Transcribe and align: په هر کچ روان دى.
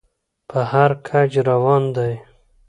په 0.49 0.59
هر 0.71 0.91
کچ 1.07 1.31
روان 1.49 1.83
دى. 1.95 2.13